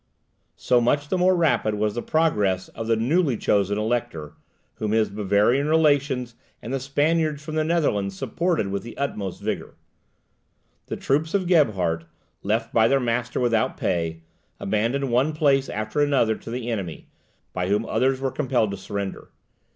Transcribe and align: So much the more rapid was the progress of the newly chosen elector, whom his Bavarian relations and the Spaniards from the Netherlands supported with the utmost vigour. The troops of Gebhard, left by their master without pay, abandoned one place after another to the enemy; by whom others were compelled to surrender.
So 0.55 0.81
much 0.81 1.09
the 1.09 1.17
more 1.19 1.35
rapid 1.35 1.75
was 1.75 1.93
the 1.93 2.01
progress 2.01 2.69
of 2.69 2.87
the 2.87 2.95
newly 2.95 3.37
chosen 3.37 3.77
elector, 3.77 4.33
whom 4.77 4.93
his 4.93 5.11
Bavarian 5.11 5.67
relations 5.67 6.33
and 6.59 6.73
the 6.73 6.79
Spaniards 6.79 7.45
from 7.45 7.53
the 7.53 7.63
Netherlands 7.63 8.17
supported 8.17 8.69
with 8.69 8.81
the 8.81 8.97
utmost 8.97 9.43
vigour. 9.43 9.75
The 10.87 10.97
troops 10.97 11.35
of 11.35 11.45
Gebhard, 11.45 12.05
left 12.41 12.73
by 12.73 12.87
their 12.87 12.99
master 12.99 13.39
without 13.39 13.77
pay, 13.77 14.23
abandoned 14.59 15.11
one 15.11 15.33
place 15.33 15.69
after 15.69 16.01
another 16.01 16.35
to 16.35 16.49
the 16.49 16.71
enemy; 16.71 17.07
by 17.53 17.67
whom 17.67 17.85
others 17.85 18.19
were 18.19 18.31
compelled 18.31 18.71
to 18.71 18.77
surrender. 18.77 19.29